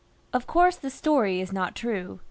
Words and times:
Of 0.33 0.47
course 0.47 0.77
this 0.77 0.95
story 0.95 1.41
is 1.41 1.53
not 1.53 1.75
true. 1.75 2.17